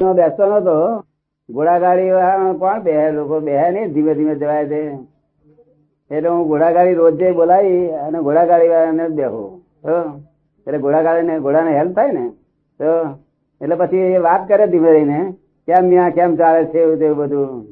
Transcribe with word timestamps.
નો 0.00 0.14
બેસતો 0.14 0.44
નતો. 0.46 0.76
ઘોડાગાડી 1.48 2.10
કોણ? 2.58 2.82
બે 2.82 3.10
લોકો 3.10 3.40
બે 3.40 3.70
નહીં 3.70 3.92
ધીમે 3.92 4.14
ધીમે 4.14 4.34
જવાય 4.34 4.66
છે. 4.66 4.80
એટલે 6.10 6.28
હું 6.28 6.48
ઘોડાગાડી 6.48 6.94
રોજે 6.94 7.32
બોલાવી 7.32 7.88
અને 7.88 8.18
ઘોડાગાડી 8.18 8.68
વાળાને 8.68 9.08
જ 9.08 9.12
બેહું. 9.12 9.48
એટલે 10.66 10.78
ઘોડાગાડીને, 10.78 11.38
ઘોડાને 11.38 11.78
હેલ્પ 11.78 11.96
થાય 11.96 12.12
ને, 12.12 12.28
તો 12.80 12.90
એટલે 13.60 13.76
પછી 13.76 13.96
એ 13.96 14.18
વાત 14.18 14.48
કરે 14.48 14.66
ધીમે 14.66 14.90
રહીને, 14.92 15.20
કેમ 15.68 15.90
ત્યાં 15.90 16.10
કેમ 16.10 16.36
ચાલે 16.36 16.64
છે 16.64 16.78
એવું, 16.78 16.98
તેવું 16.98 17.16
બધું? 17.16 17.64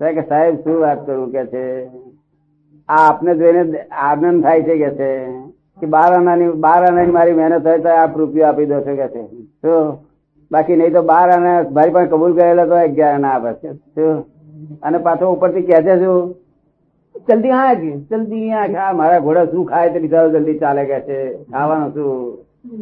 કે, 0.00 0.22
સાહેબ, 0.22 0.54
શું 0.56 0.80
વાત 0.80 1.06
કરું? 1.06 1.32
કે 1.32 1.44
છે, 1.46 1.86
આ 2.88 3.08
આપને 3.08 3.34
જોઈને 3.34 3.78
આનંદ 3.80 4.42
થાય 4.42 4.62
છે, 4.62 4.78
કે 4.78 4.90
છે, 4.90 5.10
કે 5.80 5.86
બાર 5.86 6.12
આનાની 6.12 6.48
બાર 6.48 6.80
આનાની 6.86 7.10
મારી 7.10 7.32
મહેનત 7.32 7.66
હોય 7.66 7.78
તો 7.78 7.88
આપ 7.88 8.16
રૂપિયો 8.18 8.46
આપી 8.46 8.66
દો 8.66 8.80
છો 8.80 8.96
કે 8.96 9.08
છે. 9.08 9.22
તો 9.62 9.74
બાકી 10.50 10.76
નહીં 10.76 10.94
તો 10.94 11.02
બાર 11.10 11.28
અને 11.36 11.52
ભાઈ 11.76 11.94
પણ 11.94 12.10
કબૂલ 12.12 12.36
કરેલો 12.36 12.64
તો 12.70 12.76
અગિયાર 12.82 13.18
ના 13.24 13.34
આપે 13.36 13.50
અને 14.82 14.98
પાછો 15.06 15.32
ઉપરથી 15.34 15.66
કહે 15.68 15.82
છે 15.86 15.94
શું? 16.02 16.34
જલ્દી 17.28 17.56
આંખ 17.62 17.84
જલ્દી 18.10 18.52
આ 18.84 18.92
મારા 19.00 19.24
ઘોડા 19.26 19.50
શું 19.50 19.66
ખાય 19.72 19.92
તે 19.92 19.98
બિચારો 20.04 20.28
જલ્દી 20.36 20.60
ચાલે 20.62 20.82
કે 20.90 20.98
છે. 21.08 21.18
ખાવાનું 21.50 21.90
શું? 21.94 22.08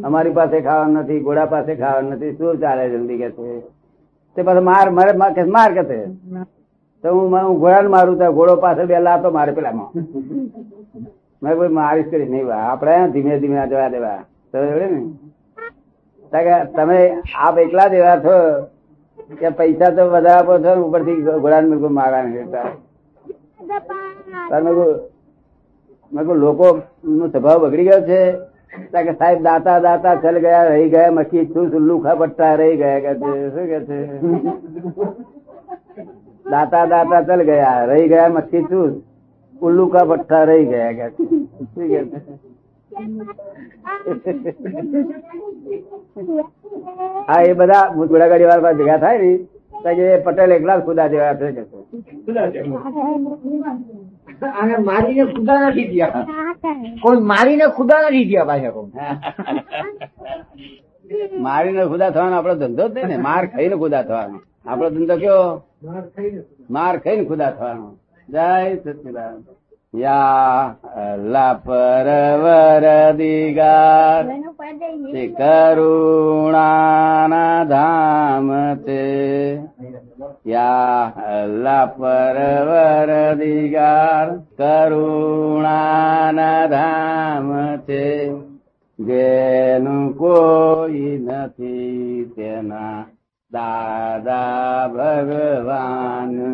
અમારી 0.03 0.37
પાસે 0.37 0.57
ખાવાનું 0.61 1.01
નથી, 1.01 1.19
ઘોડા 1.25 1.49
પાસે 1.53 1.73
ખાવાનું 1.81 2.13
નથી. 2.13 2.35
શું 2.37 2.59
ચાલે 2.63 2.83
જલ્દી 2.93 3.19
કે 3.21 3.29
છે? 3.35 3.49
તે 4.35 4.41
પાછો 4.47 4.61
માર, 4.69 4.87
મારે, 4.97 5.13
માર 5.57 5.71
કે 5.77 5.83
છે 5.89 5.99
તો 7.03 7.07
હું 7.15 7.31
હું 7.31 7.59
ઘોડાને 7.59 7.89
મારું 7.95 8.17
તો 8.19 8.31
ઘોડો 8.37 8.55
પાસે 8.63 8.83
બે 8.85 8.99
લાતો 8.99 9.31
મારે 9.31 9.51
પેલામાં 9.57 9.89
મેં. 11.41 11.53
કોઈ 11.57 11.73
મારીશ 11.79 12.09
કરી 12.11 12.29
નહીં 12.33 12.51
આપણે 12.53 12.95
ધીમે 13.13 13.33
ધીમે 13.41 13.59
જવા 13.67 13.89
દેવા. 13.89 14.19
તો 14.51 14.57
એવડે 14.57 14.87
ને? 14.93 15.01
તમે 16.31 16.99
આપ 17.39 17.57
એકલા 17.57 17.87
જ 17.87 17.93
એવા 17.93 18.19
છો 18.19 18.35
કે 19.39 19.49
પૈસા 19.49 19.89
તો 19.89 20.09
વધારે 20.09 20.39
આપો 20.39 20.53
છો 20.63 20.71
ઉપરથી 20.85 21.21
ઘોડાને 21.21 21.69
બિલકુલ 21.69 21.89
મારા 21.89 22.23
નહીં 22.23 22.47
મેં 24.51 24.63
મેં 26.11 26.25
લોકો 26.35 26.67
નો 27.03 27.27
સ્વભાવ 27.27 27.57
બગડી 27.65 27.83
ગયો 27.83 28.01
છે. 28.01 28.21
કે 28.93 29.13
સાહેબ 29.13 29.43
દાતા 29.43 29.79
દાતા 29.79 30.15
ચલ 30.15 30.37
ગયા, 30.39 30.63
રહી 30.63 30.89
ગયા 30.89 31.11
મખી 31.11 31.45
છું 31.45 31.69
લુખા 31.71 32.15
પટ્ટા 32.15 32.55
રહી 32.55 32.77
ગયા 32.77 32.99
કે 32.99 33.13
છે, 33.13 33.31
શું 33.53 33.65
કે 33.71 33.79
છે? 33.85 33.97
દાતા 36.51 36.85
દાતા 36.85 37.21
ચલ 37.21 37.43
ગયા, 37.43 37.85
રહી 37.85 38.07
ગયા 38.07 38.29
મખી 38.29 38.63
ચૂસ 38.63 38.93
ઉલ્લુ 39.61 39.87
પટ્ટા 39.87 40.43
રહી 40.43 40.65
ગયા 40.65 40.91
કે 40.91 41.05
શું 41.17 41.47
કે 41.75 42.05
છે? 42.05 42.19
હા 47.27 47.43
એ 47.43 47.53
બધા 47.53 47.85
ઘોડાગાડી 47.91 48.47
વાળા 48.47 48.73
ભેગા 48.75 48.99
થાય 48.99 49.29
ને 49.83 49.91
કે 49.97 50.05
પટેલ 50.25 50.51
એકલા 50.51 50.77
જ 50.77 50.85
ખુદા 50.85 51.07
જેવા 51.07 51.35
છે 51.35 51.47
કે. 51.51 51.63
મારીને 54.81 55.23
ખુદા 55.27 55.59
નથી 55.61 55.87
થયા. 55.89 56.23
કોઈ 57.03 57.21
મારીને 57.23 57.65
ખુદા 57.77 58.01
નથી 58.03 58.25
થયા 58.25 58.47
પાછા 58.47 58.71
કોઈ. 58.71 58.91
મારીને 61.39 61.83
ખુદા 61.85 62.11
થવાનો 62.11 62.35
આપણો 62.35 62.55
ધંધો 62.55 62.85
જ 62.89 63.07
ને 63.07 63.17
માર 63.19 63.43
ખાઈને 63.47 63.75
ખુદા 63.77 64.03
થવાનો. 64.03 64.37
આપણો 64.65 64.89
ધંધો 64.89 65.15
કયો 65.17 65.43
માર 66.69 66.95
ખાઈને 66.99 67.23
ખુદા. 67.25 67.51
થવાનો. 67.51 67.87
જય 68.29 68.47
સચિદાન 68.77 69.35
યા 69.95 71.53
પરવર 71.53 73.13
દિગાર. 73.13 74.25
તે 75.13 75.27
કરુણાના 75.27 77.63
ધામ 77.63 78.75
તે. 78.75 79.59
યા 80.47 81.85
પરવર 81.85 83.33
દિગાર. 83.33 84.37
કરુણાના 84.37 86.65
ધામ 86.65 87.75
તે. 87.75 88.31
જેનું 88.99 90.17
કોઈ 90.17 91.19
નથી 91.23 92.31
તેના. 92.35 93.05
દાદા 93.51 94.87
ભગવાન 94.87 96.48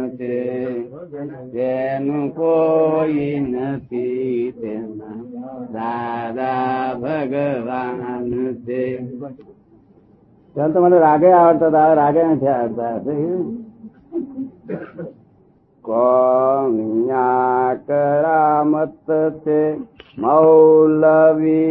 છે 1.98 2.32
કોઈ 2.36 3.34
નથી 3.40 4.54
તેના 4.62 5.22
દાદા 5.76 6.96
ભગવાન 7.02 8.32
છે. 8.66 8.82
ચાલ 10.56 10.70
તો 10.74 10.78
મને 10.82 10.98
રાગે 11.00 11.30
આવડતા 11.32 11.70
હતા 11.70 11.94
રાગે 11.94 12.22
નથી 12.24 12.48
આવડતા 12.48 12.98
કોમિયા 15.86 17.70
કરામત 17.88 19.10
છે, 19.44 19.62
મૌલવી 20.18 21.65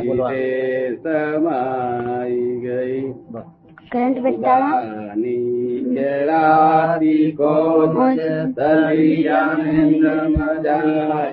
બોલવાનું. 0.00 0.98
સમાઈ 1.02 2.60
ગઈ 2.60 3.14
કરંટ 3.90 4.18
બતાવો 4.18 4.80
ની 5.16 5.84
કેળાદી 5.94 7.32
કોજ 7.32 8.18
દરિયાને 8.56 9.92
મજાય 9.92 11.30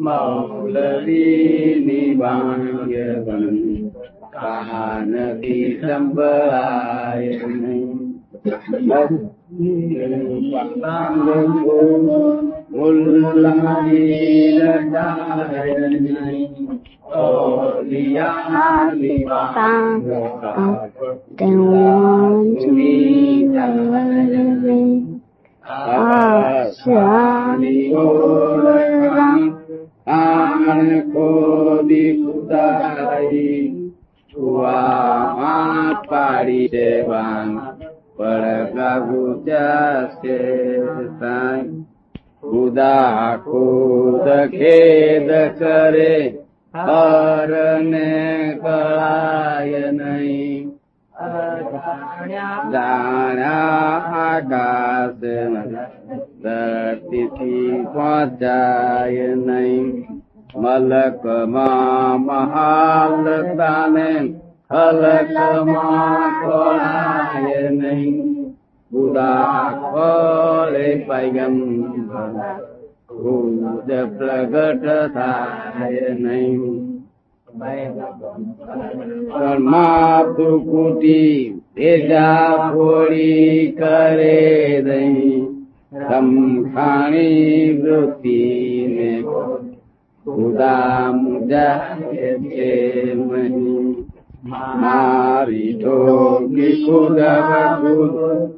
મૌલવી 0.00 2.14
વાણ્ય 2.14 3.22
બન 3.26 3.90
કાનથી 4.32 5.80
સંભળાય 5.80 7.46
નહીં 7.46 7.98
Then 21.36 21.58
one 21.66 22.56
to 22.60 22.68
be 22.74 23.46
the 23.46 23.66
living. 23.66 25.20
Asani 25.68 27.12
Olaram, 27.92 29.40
Anakodi 30.06 32.04
Kudai, 32.24 33.92
Tua 34.32 34.80
Mapari 35.38 36.62
Devan, 36.72 37.48
Paragavuja 38.18 39.66
Setai. 40.22 41.87
Sai 42.48 43.38
ખુદા 43.38 43.38
ખુદ 43.44 44.26
કરે 45.58 46.14
હરને 46.74 48.10
કળાય 48.56 49.92
નહીં 49.92 50.64
જાણ્યા 52.72 54.00
આકાશ 54.20 55.24
ધરતીથી 56.42 57.84
પહોંચાય 57.92 59.28
નહીં 59.42 59.86
મલકમાં 60.56 62.20
મહાલતાને 62.22 64.10
હલકમાં 64.70 66.32
ખોળાય 66.40 67.70
નહીં 67.72 68.37
માતુ 79.62 80.60
કુટી 80.60 81.54
ભેજા 81.74 82.70
ફોડી 82.72 83.72
કરે 83.72 84.38
દઈ 84.80 85.44
રમખાણી 86.02 87.72
વૃત્તિ 87.74 88.38
ને 88.88 89.10
ખુદા 90.26 91.12
મુજા 91.12 91.96
છે 92.42 92.70
મહી 93.16 94.04
મારી 94.76 95.72
ઠોકી 95.74 96.74
ખુદા 96.84 97.76
ખુદ 97.80 98.14
ખુદા 98.14 98.16
બની 98.16 98.16
જાય 98.16 98.16
લોક 98.16 98.16
તે 98.16 98.36
સિદ્ધ 98.36 98.57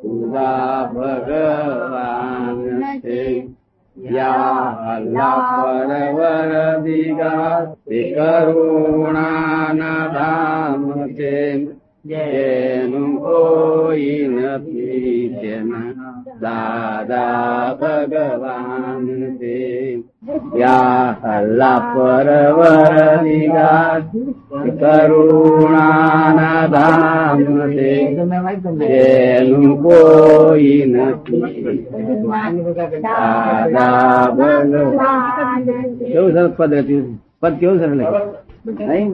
पुरा 0.02 0.52
भगवान् 0.94 2.62
भगवीगा 6.16 7.34
करुणा 8.16 9.28
न 9.78 9.82
येनु 12.10 13.06
कोयि 13.22 14.12
न 14.28 14.40
नीत 14.66 15.42
દાદા 16.42 17.74
ભગવાન 17.80 19.06
છે. 19.38 19.56
યા 20.56 21.76
પરવર 21.94 22.94
તે 24.62 24.70
કરુણાના 24.80 26.62
ધામ 26.74 27.40
છે. 27.74 27.92
જેનું 28.80 29.72
કોઈ 29.82 30.78
નથી. 30.86 31.42
દાદા 33.02 34.22
ભગવાન 34.38 34.72
કેવું 36.06 36.30
સરસ 36.34 36.52
પદ 36.58 36.72
રચ્યું 36.74 37.06
પદ 37.40 37.52
કેવું 37.60 37.78
સરસ 37.80 37.92
નહીં 38.80 39.10